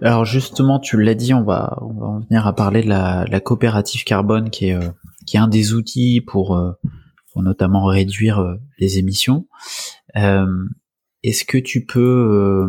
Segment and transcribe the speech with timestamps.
[0.00, 3.40] Alors justement, tu l'as dit, on va on va en venir à parler de la,
[3.40, 4.90] coopérative carbone qui est euh,
[5.26, 6.72] qui est un des outils pour, euh,
[7.32, 9.46] pour notamment réduire euh, les émissions.
[10.14, 12.66] Est-ce que tu peux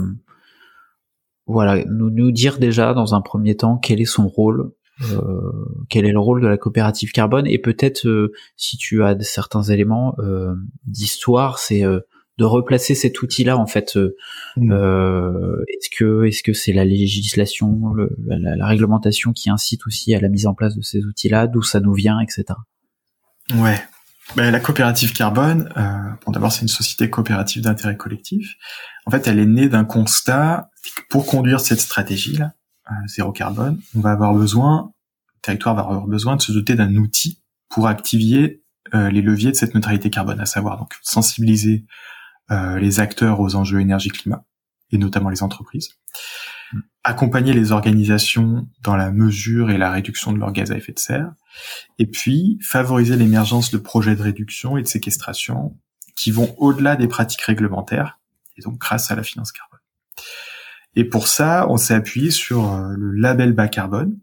[1.46, 4.72] voilà nous nous dire déjà dans un premier temps quel est son rôle,
[5.88, 10.16] quel est le rôle de la coopérative carbone et peut-être si tu as certains éléments
[10.86, 11.84] d'histoire, c'est
[12.40, 13.96] de replacer cet outil-là en fait.
[13.98, 14.16] euh,
[14.58, 20.16] euh, est-ce que est-ce que c'est la législation, le- la, la réglementation qui incite aussi
[20.16, 22.46] à la mise en place de ces outils-là, d'où ça nous vient, etc.
[23.56, 23.80] Ouais.
[24.36, 25.82] Ben, la coopérative carbone, euh,
[26.26, 28.56] bon d'abord c'est une société coopérative d'intérêt collectif.
[29.06, 32.54] En fait, elle est née d'un constat que pour conduire cette stratégie-là,
[32.92, 34.92] euh, zéro carbone, on va avoir besoin,
[35.36, 38.62] le territoire va avoir besoin de se doter d'un outil pour activer
[38.94, 41.86] euh, les leviers de cette neutralité carbone, à savoir donc sensibiliser
[42.50, 44.44] les acteurs aux enjeux énergie-climat
[44.92, 45.90] et notamment les entreprises,
[47.04, 51.00] accompagner les organisations dans la mesure et la réduction de leurs gaz à effet de
[51.00, 51.32] serre,
[51.98, 55.78] et puis favoriser l'émergence de projets de réduction et de séquestration
[56.16, 58.20] qui vont au-delà des pratiques réglementaires,
[58.58, 59.80] et donc grâce à la finance carbone.
[60.96, 64.20] Et pour ça, on s'est appuyé sur euh, le label bas carbone,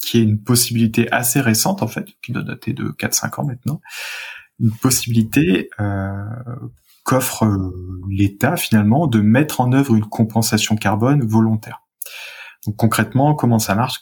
[0.00, 3.80] qui est une possibilité assez récente en fait, qui doit dater de 4-5 ans maintenant,
[4.60, 6.24] une possibilité euh,
[7.04, 11.82] qu'offre euh, l'État finalement de mettre en œuvre une compensation carbone volontaire.
[12.66, 14.00] Donc concrètement, comment ça marche?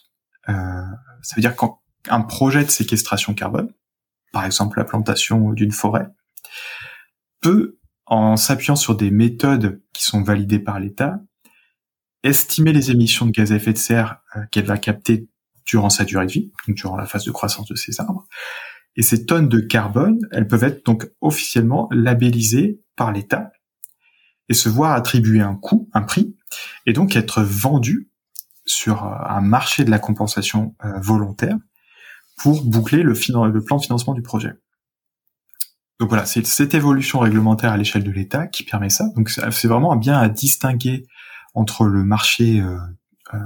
[0.48, 0.84] Euh,
[1.22, 3.72] Ça veut dire qu'un projet de séquestration carbone,
[4.32, 6.06] par exemple la plantation d'une forêt,
[7.40, 11.20] peut, en s'appuyant sur des méthodes qui sont validées par l'État,
[12.22, 15.28] estimer les émissions de gaz à effet de serre euh, qu'elle va capter
[15.64, 18.26] durant sa durée de vie, donc durant la phase de croissance de ces arbres.
[18.96, 23.52] Et ces tonnes de carbone, elles peuvent être donc officiellement labellisées par l'État
[24.48, 26.36] et se voir attribuer un coût, un prix,
[26.84, 28.10] et donc être vendues
[28.66, 31.56] sur euh, un marché de la compensation euh, volontaire
[32.36, 34.52] pour boucler le, plan de financement du projet.
[36.00, 39.06] Donc voilà, c'est cette évolution réglementaire à l'échelle de l'État qui permet ça.
[39.16, 41.06] Donc c'est vraiment bien à distinguer
[41.54, 43.38] entre le marché euh,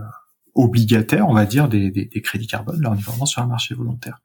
[0.55, 2.81] obligataire, on va dire, des crédits carbone.
[2.81, 4.21] Là, on est vraiment sur un marché volontaire.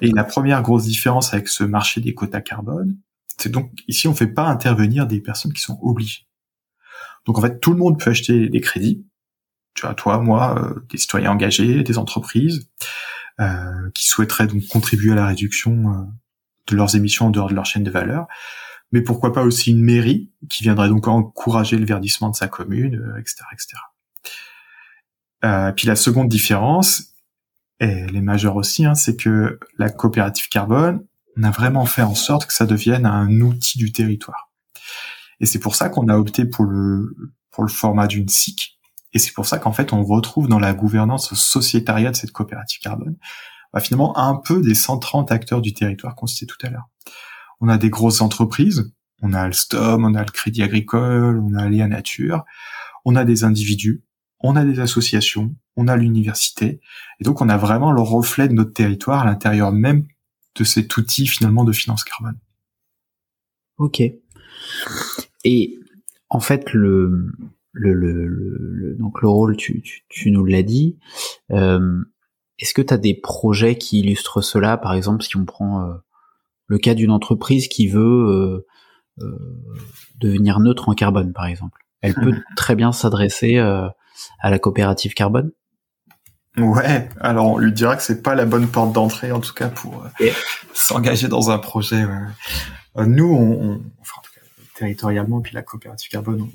[0.00, 2.96] Et la première grosse différence avec ce marché des quotas carbone,
[3.38, 6.26] c'est donc ici on fait pas intervenir des personnes qui sont obligées.
[7.26, 9.04] Donc en fait, tout le monde peut acheter des crédits.
[9.74, 12.68] Tu vois, toi, moi, euh, des citoyens engagés, des entreprises
[13.40, 16.04] euh, qui souhaiteraient donc contribuer à la réduction euh,
[16.66, 18.26] de leurs émissions en dehors de leur chaîne de valeur.
[18.92, 22.96] Mais pourquoi pas aussi une mairie qui viendrait donc encourager le verdissement de sa commune,
[22.96, 23.68] euh, etc., etc.
[25.44, 27.14] Euh, puis la seconde différence,
[27.80, 31.04] et elle est majeure aussi, hein, c'est que la coopérative carbone,
[31.36, 34.50] on a vraiment fait en sorte que ça devienne un outil du territoire.
[35.40, 37.16] Et c'est pour ça qu'on a opté pour le
[37.50, 38.78] pour le format d'une SIC.
[39.12, 42.78] Et c'est pour ça qu'en fait, on retrouve dans la gouvernance sociétariale de cette coopérative
[42.80, 43.16] carbone,
[43.72, 46.88] bah, finalement un peu des 130 acteurs du territoire qu'on citait tout à l'heure.
[47.60, 48.92] On a des grosses entreprises,
[49.22, 52.44] on a Alstom, on a le Crédit Agricole, on a Léa Nature,
[53.04, 54.04] on a des individus,
[54.40, 56.80] on a des associations, on a l'université,
[57.20, 60.06] et donc on a vraiment le reflet de notre territoire à l'intérieur même
[60.56, 62.38] de cet outil finalement de finance carbone.
[63.78, 64.02] Ok.
[65.44, 65.78] Et
[66.28, 67.32] en fait, le,
[67.72, 70.98] le, le, donc le rôle, tu, tu, tu nous l'as dit.
[71.50, 72.02] Euh,
[72.58, 74.76] Est-ce que tu as des projets qui illustrent cela?
[74.76, 75.94] Par exemple, si on prend euh,
[76.66, 78.66] le cas d'une entreprise qui veut euh,
[79.20, 79.38] euh,
[80.20, 81.84] devenir neutre en carbone, par exemple.
[82.00, 83.88] Elle peut très bien s'adresser euh,
[84.40, 85.50] à la coopérative carbone.
[86.56, 89.68] Ouais, alors on lui dira que c'est pas la bonne porte d'entrée en tout cas
[89.68, 90.30] pour euh,
[90.74, 92.02] s'engager dans un projet.
[92.96, 94.40] Euh, nous, on, on- enfin, en tout cas,
[94.74, 96.50] territorialement, puis la coopérative carbone, on,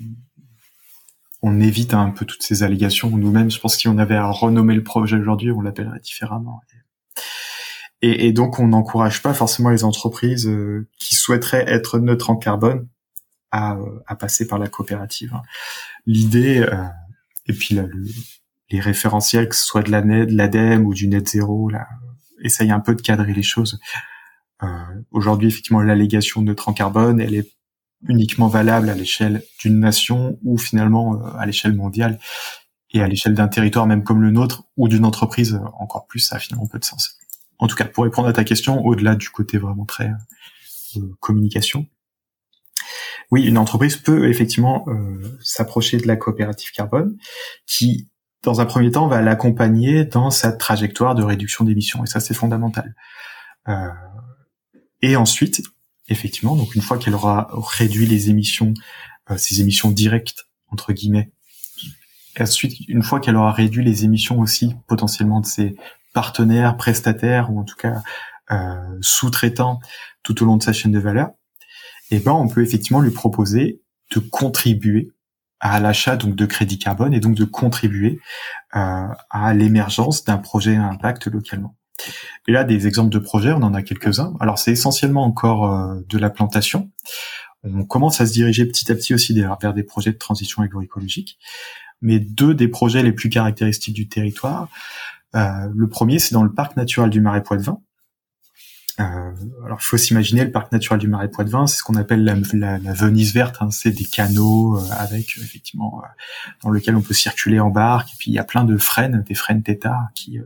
[1.49, 3.09] on évite un peu toutes ces allégations.
[3.09, 6.59] Nous-mêmes, je pense si on avait à renommer le projet aujourd'hui, on l'appellerait différemment.
[8.01, 12.35] Et, et, donc, on n'encourage pas forcément les entreprises euh, qui souhaiteraient être neutres en
[12.35, 12.87] carbone
[13.51, 13.77] à,
[14.07, 15.31] à passer par la coopérative.
[16.05, 16.83] L'idée, euh,
[17.47, 17.77] et puis
[18.69, 21.87] les référentiels, que ce soit de l'ADEME ou du net zéro, là,
[22.41, 23.79] essaye un peu de cadrer les choses.
[24.63, 24.67] Euh,
[25.11, 27.51] Aujourd'hui, effectivement, l'allégation neutre en carbone, elle est
[28.07, 32.19] uniquement valable à l'échelle d'une nation ou finalement euh, à l'échelle mondiale
[32.91, 36.35] et à l'échelle d'un territoire même comme le nôtre ou d'une entreprise encore plus, ça
[36.35, 37.17] a finalement peu de sens.
[37.57, 40.11] En tout cas, pour répondre à ta question, au-delà du côté vraiment très
[40.97, 41.87] euh, communication,
[43.31, 47.17] oui, une entreprise peut effectivement euh, s'approcher de la coopérative carbone
[47.65, 48.07] qui,
[48.43, 52.03] dans un premier temps, va l'accompagner dans sa trajectoire de réduction d'émissions.
[52.03, 52.95] Et ça, c'est fondamental.
[53.67, 53.89] Euh,
[55.01, 55.63] et ensuite,
[56.07, 58.73] effectivement, donc une fois qu'elle aura réduit les émissions,
[59.31, 61.31] euh, ses émissions directes entre guillemets,
[62.37, 65.75] et ensuite une fois qu'elle aura réduit les émissions aussi potentiellement de ses
[66.13, 68.01] partenaires, prestataires ou en tout cas
[69.01, 69.79] sous-traitants
[70.21, 71.29] tout au long de sa chaîne de valeur,
[72.11, 73.81] eh ben on peut effectivement lui proposer
[74.13, 75.11] de contribuer
[75.59, 78.19] à l'achat donc de crédit carbone et donc de contribuer
[78.75, 81.75] euh, à l'émergence d'un projet à impact localement.
[82.47, 84.33] Et là, des exemples de projets, on en a quelques-uns.
[84.39, 86.91] Alors, c'est essentiellement encore euh, de la plantation.
[87.63, 91.39] On commence à se diriger petit à petit aussi vers des projets de transition agroécologique.
[92.01, 94.69] Mais deux des projets les plus caractéristiques du territoire,
[95.35, 97.79] euh, le premier, c'est dans le parc naturel du Marais Poitevin.
[98.99, 99.33] Euh,
[99.65, 102.93] alors, il faut s'imaginer le parc naturel du Marais Poitevin, c'est ce qu'on appelle la,
[102.93, 103.57] Venise verte.
[103.59, 106.01] Hein, c'est des canaux euh, avec effectivement
[106.63, 108.13] dans lequel on peut circuler en barque.
[108.13, 110.39] Et puis il y a plein de frênes, des frênes tétards qui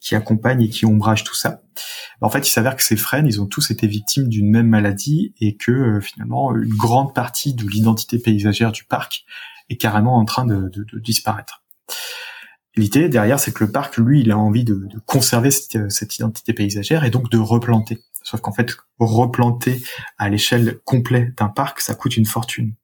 [0.00, 1.62] qui accompagnent et qui ombragent tout ça.
[2.20, 5.34] En fait, il s'avère que ces frênes, ils ont tous été victimes d'une même maladie
[5.40, 9.24] et que euh, finalement une grande partie de l'identité paysagère du parc
[9.70, 11.62] est carrément en train de, de, de disparaître.
[12.78, 15.88] L'idée derrière, c'est que le parc, lui, il a envie de, de conserver cette, euh,
[15.88, 18.04] cette, identité paysagère et donc de replanter.
[18.22, 18.70] Sauf qu'en fait,
[19.00, 19.82] replanter
[20.16, 22.74] à l'échelle complète d'un parc, ça coûte une fortune.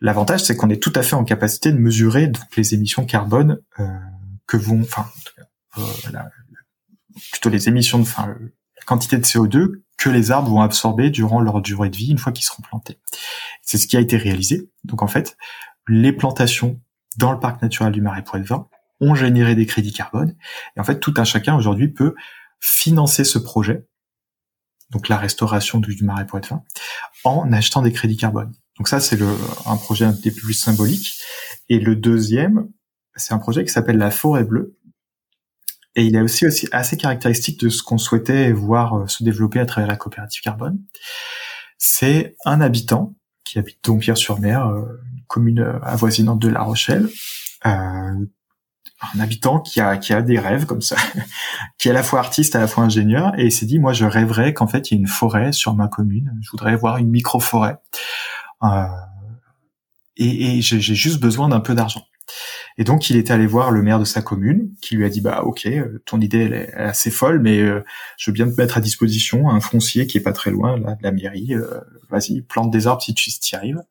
[0.00, 3.60] L'avantage, c'est qu'on est tout à fait en capacité de mesurer donc, les émissions carbone
[3.78, 3.86] euh,
[4.46, 5.06] que vont, enfin,
[5.76, 6.30] euh, la,
[7.30, 11.60] plutôt les émissions enfin, la quantité de CO2 que les arbres vont absorber durant leur
[11.60, 12.98] durée de vie une fois qu'ils seront plantés.
[13.60, 14.70] C'est ce qui a été réalisé.
[14.84, 15.36] Donc en fait,
[15.88, 16.80] les plantations
[17.18, 18.66] dans le parc naturel du Marais Poitevin
[19.04, 20.34] ont généré des crédits carbone.
[20.76, 22.14] Et en fait, tout un chacun aujourd'hui peut
[22.60, 23.86] financer ce projet,
[24.90, 26.62] donc la restauration du, Marais Poitevin,
[27.24, 28.52] en achetant des crédits carbone.
[28.78, 29.18] Donc ça, c'est
[29.66, 31.20] un projet un des plus symboliques.
[31.68, 32.68] Et le deuxième,
[33.16, 34.76] c'est un projet qui s'appelle la forêt bleue,
[35.96, 39.60] et il est aussi, aussi assez caractéristique de ce qu'on souhaitait voir euh, se développer
[39.60, 40.80] à travers la coopérative carbone.
[41.78, 43.14] C'est un habitant
[43.44, 47.08] qui habite Dompierre-sur-Mer, euh, une commune euh, avoisinante de La Rochelle,
[49.14, 50.96] un habitant qui a qui a des rêves comme ça,
[51.78, 53.92] qui est à la fois artiste, à la fois ingénieur, et il s'est dit moi
[53.92, 56.32] je rêverais qu'en fait il y ait une forêt sur ma commune.
[56.42, 57.76] Je voudrais voir une micro forêt.
[58.62, 58.86] Euh,
[60.16, 62.02] et, et j'ai juste besoin d'un peu d'argent.
[62.76, 65.20] Et donc il est allé voir le maire de sa commune, qui lui a dit
[65.20, 67.84] bah ok, euh, ton idée elle est, assez folle, mais euh,
[68.18, 70.94] je veux bien te mettre à disposition un foncier qui est pas très loin là,
[70.94, 71.54] de la mairie.
[71.54, 71.80] Euh,
[72.10, 73.82] vas-y, plante des arbres si tu y arrives.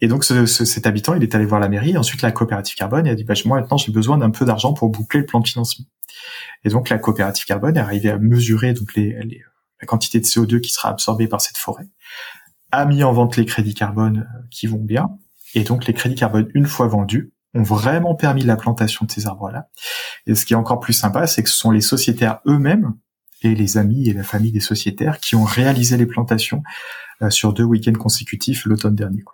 [0.00, 3.06] Et donc ce, cet habitant, il est allé voir la mairie, ensuite la coopérative carbone,
[3.06, 5.40] et a dit bah moi maintenant j'ai besoin d'un peu d'argent pour boucler le plan
[5.40, 5.86] de financement.
[6.64, 9.42] Et donc la coopérative carbone est arrivée à mesurer donc les, les,
[9.80, 11.88] la quantité de CO2 qui sera absorbée par cette forêt,
[12.72, 15.10] a mis en vente les crédits carbone qui vont bien,
[15.54, 19.26] et donc les crédits carbone une fois vendus ont vraiment permis la plantation de ces
[19.26, 19.68] arbres-là.
[20.26, 22.94] Et ce qui est encore plus sympa, c'est que ce sont les sociétaires eux-mêmes
[23.42, 26.62] et les amis et la famille des sociétaires qui ont réalisé les plantations
[27.22, 29.24] euh, sur deux week-ends consécutifs l'automne dernier.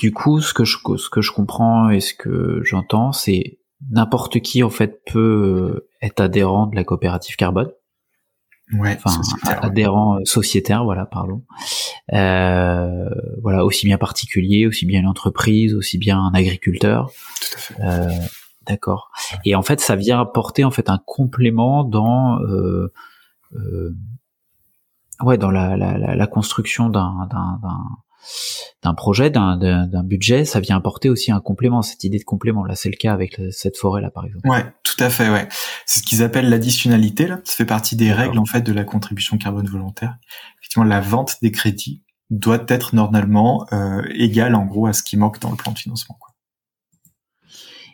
[0.00, 3.58] Du coup, ce que je ce que je comprends et ce que j'entends, c'est
[3.90, 7.70] n'importe qui en fait peut être adhérent de la coopérative carbone
[8.78, 11.44] ouais, enfin adhérent euh, sociétaire, voilà, pardon.
[12.14, 13.10] Euh,
[13.42, 17.10] voilà, aussi bien particulier, aussi bien une entreprise, aussi bien un agriculteur.
[17.40, 17.74] Tout à fait.
[17.82, 18.26] Euh,
[18.66, 19.10] D'accord.
[19.44, 22.92] Et en fait, ça vient apporter en fait un complément dans euh,
[23.54, 23.94] euh,
[25.22, 27.28] ouais dans la, la, la construction d'un
[28.82, 32.64] d'un projet, d'un budget, ça vient apporter aussi un complément, cette idée de complément.
[32.64, 34.48] Là, c'est le cas avec cette forêt là, par exemple.
[34.48, 35.28] Ouais, tout à fait.
[35.30, 35.48] Ouais,
[35.86, 37.26] c'est ce qu'ils appellent l'additionnalité.
[37.26, 40.16] Là, ça fait partie des règles en fait de la contribution carbone volontaire.
[40.60, 45.16] Effectivement, la vente des crédits doit être normalement euh, égale en gros à ce qui
[45.16, 46.16] manque dans le plan de financement.
[46.18, 46.30] Quoi.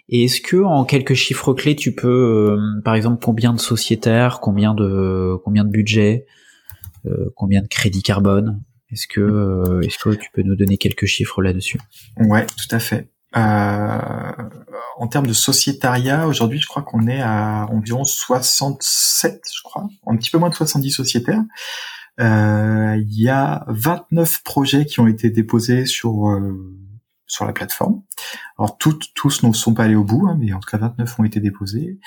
[0.08, 4.40] Et est-ce que en quelques chiffres clés, tu peux, euh, par exemple, combien de sociétaires,
[4.40, 6.26] combien de combien de budget,
[7.06, 11.06] euh, combien de crédits carbone est-ce que, euh, est-ce que tu peux nous donner quelques
[11.06, 11.80] chiffres là-dessus?
[12.18, 13.10] Ouais, tout à fait.
[13.36, 14.32] Euh,
[14.96, 20.16] en termes de sociétariat, aujourd'hui, je crois qu'on est à environ 67, je crois, un
[20.16, 21.42] petit peu moins de 70 sociétaires.
[22.18, 26.30] Euh, il y a 29 projets qui ont été déposés sur
[27.26, 28.02] sur la plateforme.
[28.58, 31.24] Alors tous ne sont pas allés au bout, hein, mais en tout cas 29 ont
[31.24, 31.98] été déposés.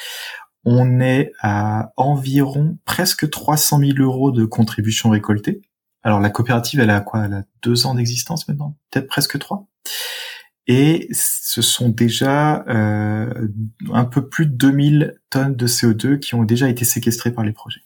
[0.65, 5.62] On est à environ presque 300 000 euros de contributions récoltées.
[6.03, 7.25] Alors la coopérative, elle a quoi?
[7.25, 9.68] Elle a deux ans d'existence maintenant, peut-être presque trois?
[10.68, 13.48] Et ce sont déjà euh,
[13.91, 17.53] un peu plus de 2000 tonnes de CO2 qui ont déjà été séquestrées par les
[17.53, 17.82] projets.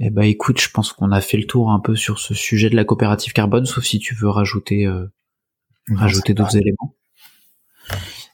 [0.00, 2.70] Eh ben écoute, je pense qu'on a fait le tour un peu sur ce sujet
[2.70, 5.06] de la coopérative carbone, sauf si tu veux rajouter euh,
[5.94, 6.94] rajouter d'autres éléments.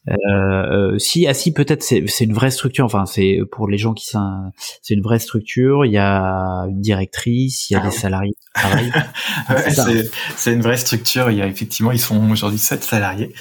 [0.09, 2.85] Euh, euh, si, ah si, peut-être c'est, c'est une vraie structure.
[2.85, 4.07] Enfin, c'est pour les gens qui
[4.83, 5.87] c'est une vraie structure.
[5.87, 8.35] Il y a une directrice, il y a des salariés.
[9.51, 11.31] ouais, c'est, c'est une vraie structure.
[11.31, 13.33] Il y a effectivement, ils sont aujourd'hui sept salariés.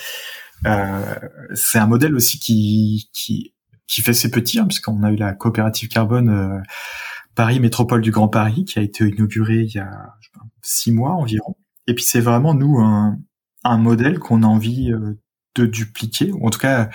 [0.65, 1.15] Euh,
[1.53, 3.53] c'est un modèle aussi qui qui
[3.87, 6.61] qui fait ses petits, hein, puisqu'on a eu la coopérative carbone euh,
[7.35, 9.91] Paris Métropole du Grand Paris qui a été inaugurée il y a
[10.61, 11.55] six mois environ.
[11.87, 13.17] Et puis c'est vraiment nous un,
[13.63, 15.19] un modèle qu'on a envie euh,
[15.55, 16.89] de dupliquer, ou en tout cas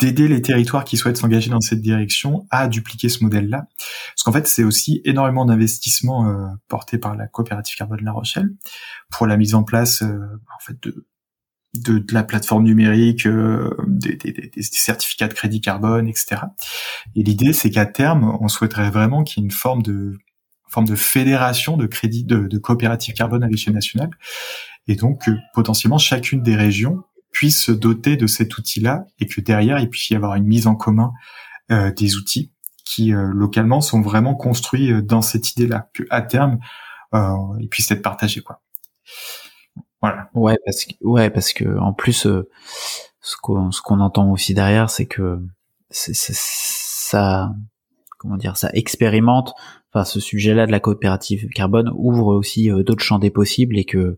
[0.00, 3.68] d'aider les territoires qui souhaitent s'engager dans cette direction à dupliquer ce modèle-là.
[3.78, 8.12] Parce qu'en fait, c'est aussi énormément d'investissements euh, portés par la coopérative carbone de La
[8.12, 8.50] Rochelle
[9.10, 10.18] pour la mise en place euh,
[10.54, 11.06] en fait de,
[11.74, 13.28] de, la plateforme numérique,
[13.86, 16.42] des, des, des, certificats de crédit carbone, etc.
[17.14, 20.18] Et l'idée, c'est qu'à terme, on souhaiterait vraiment qu'il y ait une forme de
[20.74, 24.10] forme de fédération de crédit de, de coopérative carbone à l'échelle nationale
[24.88, 25.22] et donc
[25.52, 30.08] potentiellement chacune des régions puisse se doter de cet outil-là et que derrière il puisse
[30.08, 31.12] y avoir une mise en commun
[31.70, 32.52] euh, des outils
[32.86, 36.58] qui euh, localement sont vraiment construits euh, dans cette idée-là, que à terme
[37.12, 38.62] euh, ils puissent être partagés quoi.
[40.00, 40.30] Voilà.
[40.34, 42.48] Ouais parce que ouais parce que en plus euh,
[43.20, 45.40] ce qu'on ce qu'on entend aussi derrière c'est que
[45.90, 47.50] ça
[48.18, 49.54] comment dire ça expérimente
[49.94, 53.84] enfin ce sujet-là de la coopérative carbone ouvre aussi euh, d'autres champs des possibles et
[53.84, 54.16] que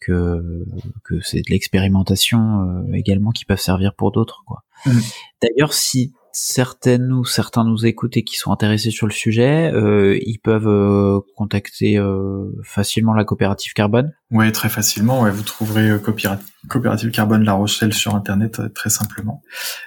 [0.00, 0.64] que
[1.02, 4.64] que c'est de l'expérimentation euh, également qui peuvent servir pour d'autres quoi.
[4.86, 4.98] Mmh.
[5.42, 10.18] D'ailleurs si certaines ou certains nous écoutent et qui sont intéressés sur le sujet, euh,
[10.26, 14.12] ils peuvent euh, contacter euh, facilement la coopérative carbone.
[14.30, 15.22] Oui, très facilement.
[15.22, 19.42] Ouais, vous trouverez coopérative carbone La Rochelle sur internet très simplement.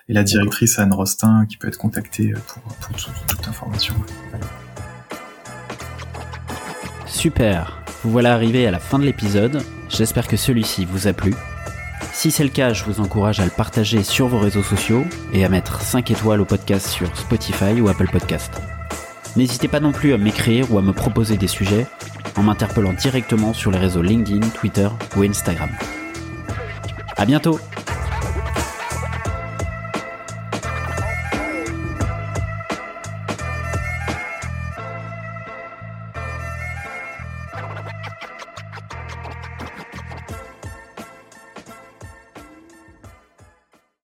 [0.08, 3.94] Et la directrice Anne Rostin qui peut être contactée pour, pour toute, information.
[7.08, 7.82] Super.
[8.04, 9.64] Vous voilà arrivé à la fin de l'épisode.
[9.90, 11.34] J'espère que celui-ci vous a plu.
[12.14, 15.46] Si c'est le cas, je vous encourage à le partager sur vos réseaux sociaux et
[15.46, 18.62] à mettre 5 étoiles au podcast sur Spotify ou Apple Podcast.
[19.36, 21.86] N'hésitez pas non plus à m'écrire ou à me proposer des sujets
[22.36, 25.70] en m'interpellant directement sur les réseaux LinkedIn, Twitter ou Instagram.
[27.18, 27.60] À bientôt!